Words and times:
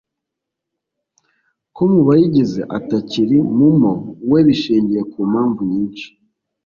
ko 1.75 1.81
mu 1.91 2.01
bayigize 2.07 2.61
atakiri 2.77 3.37
mu 3.57 3.67
mo 3.81 3.93
we 4.31 4.39
bishingiye 4.47 5.01
ku 5.11 5.19
mpamvu 5.31 5.61
nyinshi 5.71 6.07